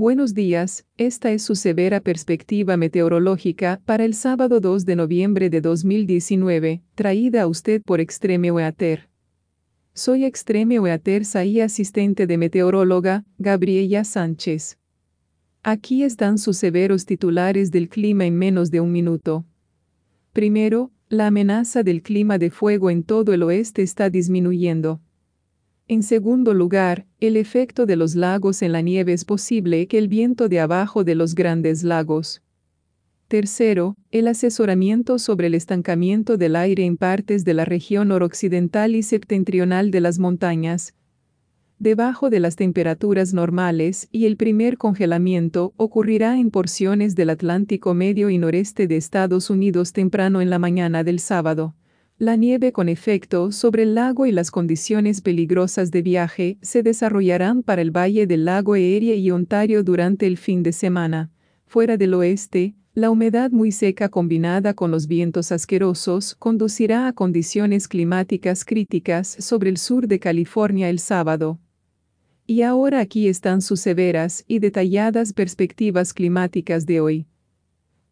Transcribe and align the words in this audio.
Buenos 0.00 0.32
días, 0.32 0.86
esta 0.96 1.32
es 1.32 1.42
su 1.42 1.56
severa 1.56 1.98
perspectiva 1.98 2.76
meteorológica 2.76 3.80
para 3.84 4.04
el 4.04 4.14
sábado 4.14 4.60
2 4.60 4.84
de 4.86 4.94
noviembre 4.94 5.50
de 5.50 5.60
2019, 5.60 6.84
traída 6.94 7.42
a 7.42 7.46
usted 7.48 7.82
por 7.82 7.98
Extreme 7.98 8.52
Weather. 8.52 9.08
Soy 9.94 10.24
Extreme 10.24 10.78
Weather 10.78 11.22
y 11.44 11.58
asistente 11.62 12.28
de 12.28 12.38
meteoróloga, 12.38 13.24
Gabriela 13.38 14.04
Sánchez. 14.04 14.78
Aquí 15.64 16.04
están 16.04 16.38
sus 16.38 16.58
severos 16.58 17.04
titulares 17.04 17.72
del 17.72 17.88
clima 17.88 18.24
en 18.24 18.38
menos 18.38 18.70
de 18.70 18.80
un 18.80 18.92
minuto. 18.92 19.46
Primero, 20.32 20.92
la 21.08 21.26
amenaza 21.26 21.82
del 21.82 22.02
clima 22.02 22.38
de 22.38 22.50
fuego 22.52 22.90
en 22.90 23.02
todo 23.02 23.32
el 23.32 23.42
oeste 23.42 23.82
está 23.82 24.10
disminuyendo. 24.10 25.00
En 25.90 26.02
segundo 26.02 26.52
lugar, 26.52 27.06
el 27.18 27.38
efecto 27.38 27.86
de 27.86 27.96
los 27.96 28.14
lagos 28.14 28.60
en 28.60 28.72
la 28.72 28.82
nieve 28.82 29.14
es 29.14 29.24
posible 29.24 29.86
que 29.86 29.96
el 29.96 30.06
viento 30.06 30.50
de 30.50 30.60
abajo 30.60 31.02
de 31.02 31.14
los 31.14 31.34
grandes 31.34 31.82
lagos. 31.82 32.42
Tercero, 33.26 33.96
el 34.10 34.28
asesoramiento 34.28 35.18
sobre 35.18 35.46
el 35.46 35.54
estancamiento 35.54 36.36
del 36.36 36.56
aire 36.56 36.84
en 36.84 36.98
partes 36.98 37.46
de 37.46 37.54
la 37.54 37.64
región 37.64 38.08
noroccidental 38.08 38.94
y 38.94 39.02
septentrional 39.02 39.90
de 39.90 40.00
las 40.02 40.18
montañas, 40.18 40.94
debajo 41.78 42.28
de 42.28 42.40
las 42.40 42.56
temperaturas 42.56 43.32
normales 43.32 44.08
y 44.12 44.26
el 44.26 44.36
primer 44.36 44.76
congelamiento 44.76 45.72
ocurrirá 45.78 46.38
en 46.38 46.50
porciones 46.50 47.14
del 47.14 47.30
Atlántico 47.30 47.94
medio 47.94 48.28
y 48.28 48.36
noreste 48.36 48.88
de 48.88 48.98
Estados 48.98 49.48
Unidos 49.48 49.94
temprano 49.94 50.42
en 50.42 50.50
la 50.50 50.58
mañana 50.58 51.02
del 51.02 51.18
sábado. 51.18 51.74
La 52.20 52.34
nieve 52.34 52.72
con 52.72 52.88
efecto 52.88 53.52
sobre 53.52 53.84
el 53.84 53.94
lago 53.94 54.26
y 54.26 54.32
las 54.32 54.50
condiciones 54.50 55.20
peligrosas 55.20 55.92
de 55.92 56.02
viaje 56.02 56.58
se 56.62 56.82
desarrollarán 56.82 57.62
para 57.62 57.80
el 57.80 57.96
Valle 57.96 58.26
del 58.26 58.44
Lago 58.44 58.74
Erie 58.74 59.14
y 59.14 59.30
Ontario 59.30 59.84
durante 59.84 60.26
el 60.26 60.36
fin 60.36 60.64
de 60.64 60.72
semana. 60.72 61.30
Fuera 61.66 61.96
del 61.96 62.14
oeste, 62.14 62.74
la 62.92 63.10
humedad 63.10 63.52
muy 63.52 63.70
seca 63.70 64.08
combinada 64.08 64.74
con 64.74 64.90
los 64.90 65.06
vientos 65.06 65.52
asquerosos 65.52 66.34
conducirá 66.34 67.06
a 67.06 67.12
condiciones 67.12 67.86
climáticas 67.86 68.64
críticas 68.64 69.36
sobre 69.38 69.70
el 69.70 69.76
sur 69.76 70.08
de 70.08 70.18
California 70.18 70.90
el 70.90 70.98
sábado. 70.98 71.60
Y 72.48 72.62
ahora 72.62 72.98
aquí 72.98 73.28
están 73.28 73.62
sus 73.62 73.78
severas 73.78 74.44
y 74.48 74.58
detalladas 74.58 75.32
perspectivas 75.32 76.12
climáticas 76.12 76.84
de 76.84 77.00
hoy. 77.00 77.26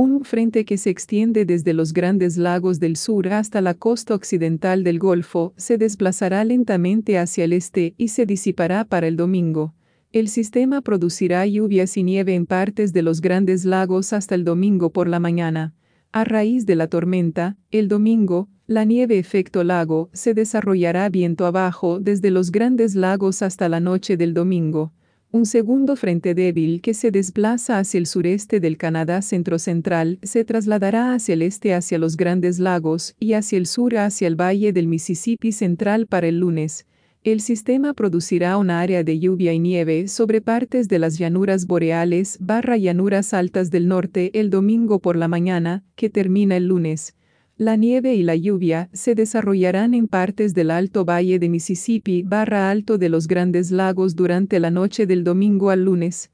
Un 0.00 0.22
frente 0.22 0.64
que 0.64 0.78
se 0.78 0.90
extiende 0.90 1.44
desde 1.44 1.72
los 1.72 1.92
grandes 1.92 2.36
lagos 2.36 2.78
del 2.78 2.94
sur 2.94 3.30
hasta 3.30 3.60
la 3.60 3.74
costa 3.74 4.14
occidental 4.14 4.84
del 4.84 5.00
Golfo 5.00 5.54
se 5.56 5.76
desplazará 5.76 6.44
lentamente 6.44 7.18
hacia 7.18 7.42
el 7.42 7.52
este 7.52 7.94
y 7.96 8.06
se 8.06 8.24
disipará 8.24 8.84
para 8.84 9.08
el 9.08 9.16
domingo. 9.16 9.74
El 10.12 10.28
sistema 10.28 10.82
producirá 10.82 11.44
lluvias 11.46 11.96
y 11.96 12.04
nieve 12.04 12.36
en 12.36 12.46
partes 12.46 12.92
de 12.92 13.02
los 13.02 13.20
grandes 13.20 13.64
lagos 13.64 14.12
hasta 14.12 14.36
el 14.36 14.44
domingo 14.44 14.92
por 14.92 15.08
la 15.08 15.18
mañana. 15.18 15.74
A 16.12 16.22
raíz 16.22 16.64
de 16.64 16.76
la 16.76 16.86
tormenta, 16.86 17.56
el 17.72 17.88
domingo, 17.88 18.48
la 18.68 18.84
nieve 18.84 19.18
efecto 19.18 19.64
lago 19.64 20.10
se 20.12 20.32
desarrollará 20.32 21.08
viento 21.08 21.44
abajo 21.44 21.98
desde 21.98 22.30
los 22.30 22.52
grandes 22.52 22.94
lagos 22.94 23.42
hasta 23.42 23.68
la 23.68 23.80
noche 23.80 24.16
del 24.16 24.32
domingo. 24.32 24.92
Un 25.30 25.44
segundo 25.44 25.94
frente 25.94 26.34
débil 26.34 26.80
que 26.80 26.94
se 26.94 27.10
desplaza 27.10 27.78
hacia 27.78 27.98
el 27.98 28.06
sureste 28.06 28.60
del 28.60 28.78
Canadá 28.78 29.20
centro-central 29.20 30.18
se 30.22 30.42
trasladará 30.42 31.12
hacia 31.12 31.34
el 31.34 31.42
este 31.42 31.74
hacia 31.74 31.98
los 31.98 32.16
Grandes 32.16 32.58
Lagos 32.58 33.14
y 33.20 33.34
hacia 33.34 33.58
el 33.58 33.66
sur 33.66 33.98
hacia 33.98 34.26
el 34.26 34.40
Valle 34.40 34.72
del 34.72 34.86
Mississippi 34.86 35.52
central 35.52 36.06
para 36.06 36.28
el 36.28 36.40
lunes. 36.40 36.86
El 37.24 37.40
sistema 37.42 37.92
producirá 37.92 38.56
un 38.56 38.70
área 38.70 39.04
de 39.04 39.18
lluvia 39.18 39.52
y 39.52 39.58
nieve 39.58 40.08
sobre 40.08 40.40
partes 40.40 40.88
de 40.88 40.98
las 40.98 41.18
llanuras 41.18 41.66
boreales 41.66 42.38
barra 42.40 42.78
llanuras 42.78 43.34
altas 43.34 43.70
del 43.70 43.86
norte 43.86 44.30
el 44.32 44.48
domingo 44.48 44.98
por 44.98 45.16
la 45.16 45.28
mañana, 45.28 45.84
que 45.94 46.08
termina 46.08 46.56
el 46.56 46.68
lunes. 46.68 47.17
La 47.58 47.74
nieve 47.74 48.14
y 48.14 48.22
la 48.22 48.36
lluvia 48.36 48.88
se 48.92 49.16
desarrollarán 49.16 49.92
en 49.92 50.06
partes 50.06 50.54
del 50.54 50.70
Alto 50.70 51.04
Valle 51.04 51.40
de 51.40 51.48
Mississippi 51.48 52.22
barra 52.22 52.70
alto 52.70 52.98
de 52.98 53.08
los 53.08 53.26
Grandes 53.26 53.72
Lagos 53.72 54.14
durante 54.14 54.60
la 54.60 54.70
noche 54.70 55.06
del 55.06 55.24
domingo 55.24 55.70
al 55.70 55.84
lunes. 55.84 56.30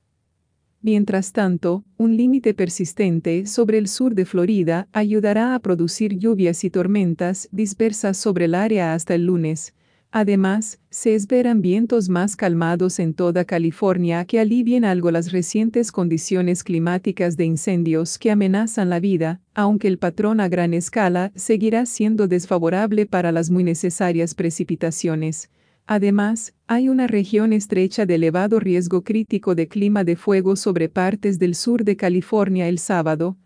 Mientras 0.82 1.32
tanto, 1.32 1.82
un 1.96 2.18
límite 2.18 2.52
persistente 2.52 3.46
sobre 3.46 3.78
el 3.78 3.88
sur 3.88 4.14
de 4.14 4.26
Florida 4.26 4.86
ayudará 4.92 5.54
a 5.54 5.60
producir 5.60 6.18
lluvias 6.18 6.62
y 6.62 6.68
tormentas 6.68 7.48
dispersas 7.52 8.18
sobre 8.18 8.44
el 8.44 8.54
área 8.54 8.92
hasta 8.92 9.14
el 9.14 9.24
lunes. 9.24 9.72
Además, 10.16 10.78
se 10.90 11.16
esperan 11.16 11.60
vientos 11.60 12.08
más 12.08 12.36
calmados 12.36 13.00
en 13.00 13.14
toda 13.14 13.44
California 13.44 14.24
que 14.26 14.38
alivien 14.38 14.84
algo 14.84 15.10
las 15.10 15.32
recientes 15.32 15.90
condiciones 15.90 16.62
climáticas 16.62 17.36
de 17.36 17.46
incendios 17.46 18.16
que 18.16 18.30
amenazan 18.30 18.90
la 18.90 19.00
vida, 19.00 19.40
aunque 19.54 19.88
el 19.88 19.98
patrón 19.98 20.38
a 20.38 20.46
gran 20.48 20.72
escala 20.72 21.32
seguirá 21.34 21.84
siendo 21.84 22.28
desfavorable 22.28 23.06
para 23.06 23.32
las 23.32 23.50
muy 23.50 23.64
necesarias 23.64 24.36
precipitaciones. 24.36 25.50
Además, 25.84 26.54
hay 26.68 26.88
una 26.88 27.08
región 27.08 27.52
estrecha 27.52 28.06
de 28.06 28.14
elevado 28.14 28.60
riesgo 28.60 29.02
crítico 29.02 29.56
de 29.56 29.66
clima 29.66 30.04
de 30.04 30.14
fuego 30.14 30.54
sobre 30.54 30.88
partes 30.88 31.40
del 31.40 31.56
sur 31.56 31.82
de 31.82 31.96
California 31.96 32.68
el 32.68 32.78
sábado, 32.78 33.36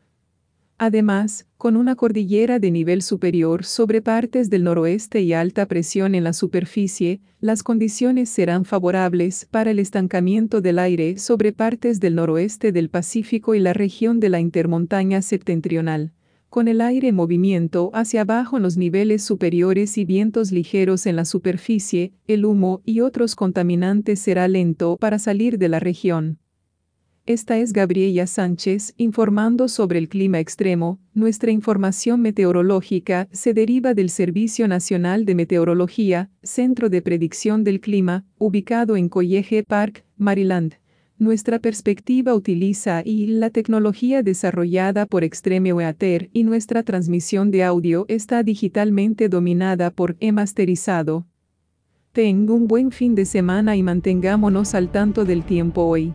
Además, 0.80 1.48
con 1.56 1.76
una 1.76 1.96
cordillera 1.96 2.60
de 2.60 2.70
nivel 2.70 3.02
superior 3.02 3.64
sobre 3.64 4.00
partes 4.00 4.48
del 4.48 4.62
noroeste 4.62 5.20
y 5.20 5.32
alta 5.32 5.66
presión 5.66 6.14
en 6.14 6.22
la 6.22 6.32
superficie, 6.32 7.20
las 7.40 7.64
condiciones 7.64 8.28
serán 8.28 8.64
favorables 8.64 9.48
para 9.50 9.72
el 9.72 9.80
estancamiento 9.80 10.60
del 10.60 10.78
aire 10.78 11.18
sobre 11.18 11.52
partes 11.52 11.98
del 11.98 12.14
noroeste 12.14 12.70
del 12.70 12.90
Pacífico 12.90 13.56
y 13.56 13.58
la 13.58 13.72
región 13.72 14.20
de 14.20 14.28
la 14.28 14.38
intermontaña 14.38 15.20
septentrional. 15.20 16.12
Con 16.48 16.68
el 16.68 16.80
aire 16.80 17.08
en 17.08 17.16
movimiento 17.16 17.90
hacia 17.92 18.20
abajo 18.20 18.56
en 18.56 18.62
los 18.62 18.76
niveles 18.76 19.24
superiores 19.24 19.98
y 19.98 20.04
vientos 20.04 20.52
ligeros 20.52 21.06
en 21.06 21.16
la 21.16 21.24
superficie, 21.24 22.12
el 22.28 22.44
humo 22.44 22.82
y 22.84 23.00
otros 23.00 23.34
contaminantes 23.34 24.20
será 24.20 24.46
lento 24.46 24.96
para 24.96 25.18
salir 25.18 25.58
de 25.58 25.68
la 25.68 25.80
región. 25.80 26.38
Esta 27.28 27.58
es 27.58 27.74
Gabriela 27.74 28.26
Sánchez 28.26 28.94
informando 28.96 29.68
sobre 29.68 29.98
el 29.98 30.08
clima 30.08 30.40
extremo. 30.40 30.98
Nuestra 31.12 31.50
información 31.50 32.22
meteorológica 32.22 33.28
se 33.32 33.52
deriva 33.52 33.92
del 33.92 34.08
Servicio 34.08 34.66
Nacional 34.66 35.26
de 35.26 35.34
Meteorología, 35.34 36.30
Centro 36.42 36.88
de 36.88 37.02
Predicción 37.02 37.64
del 37.64 37.82
Clima, 37.82 38.24
ubicado 38.38 38.96
en 38.96 39.10
College 39.10 39.62
Park, 39.64 40.06
Maryland. 40.16 40.76
Nuestra 41.18 41.58
perspectiva 41.58 42.34
utiliza 42.34 43.02
y 43.04 43.26
la 43.26 43.50
tecnología 43.50 44.22
desarrollada 44.22 45.04
por 45.04 45.22
Extreme 45.22 45.74
Weather 45.74 46.30
y 46.32 46.44
nuestra 46.44 46.82
transmisión 46.82 47.50
de 47.50 47.62
audio 47.62 48.06
está 48.08 48.42
digitalmente 48.42 49.28
dominada 49.28 49.90
por 49.90 50.16
e-masterizado. 50.20 51.26
Tenga 52.12 52.54
un 52.54 52.66
buen 52.66 52.90
fin 52.90 53.14
de 53.14 53.26
semana 53.26 53.76
y 53.76 53.82
mantengámonos 53.82 54.74
al 54.74 54.90
tanto 54.90 55.26
del 55.26 55.44
tiempo 55.44 55.82
hoy. 55.82 56.14